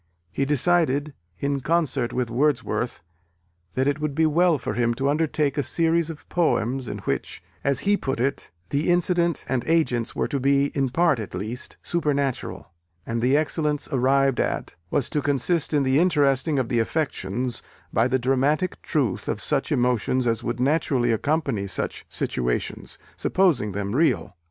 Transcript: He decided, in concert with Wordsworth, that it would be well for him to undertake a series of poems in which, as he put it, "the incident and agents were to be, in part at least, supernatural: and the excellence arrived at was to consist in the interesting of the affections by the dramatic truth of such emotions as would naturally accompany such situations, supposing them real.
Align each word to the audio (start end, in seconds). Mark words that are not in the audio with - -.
He 0.31 0.45
decided, 0.45 1.13
in 1.37 1.59
concert 1.61 2.11
with 2.11 2.31
Wordsworth, 2.31 3.03
that 3.75 3.87
it 3.87 3.99
would 4.01 4.15
be 4.15 4.25
well 4.25 4.57
for 4.57 4.73
him 4.73 4.95
to 4.95 5.07
undertake 5.11 5.59
a 5.59 5.61
series 5.61 6.09
of 6.09 6.27
poems 6.27 6.87
in 6.87 6.97
which, 7.05 7.43
as 7.63 7.81
he 7.81 7.95
put 7.97 8.19
it, 8.19 8.49
"the 8.71 8.89
incident 8.89 9.45
and 9.47 9.63
agents 9.67 10.15
were 10.15 10.27
to 10.27 10.39
be, 10.39 10.71
in 10.75 10.89
part 10.89 11.19
at 11.19 11.35
least, 11.35 11.77
supernatural: 11.83 12.73
and 13.05 13.21
the 13.21 13.37
excellence 13.37 13.87
arrived 13.91 14.39
at 14.39 14.75
was 14.89 15.07
to 15.11 15.21
consist 15.21 15.71
in 15.71 15.83
the 15.83 15.99
interesting 15.99 16.57
of 16.57 16.67
the 16.67 16.79
affections 16.79 17.61
by 17.93 18.07
the 18.07 18.17
dramatic 18.17 18.81
truth 18.81 19.27
of 19.27 19.39
such 19.39 19.71
emotions 19.71 20.25
as 20.25 20.43
would 20.43 20.59
naturally 20.59 21.11
accompany 21.11 21.67
such 21.67 22.07
situations, 22.09 22.97
supposing 23.15 23.73
them 23.73 23.95
real. 23.95 24.35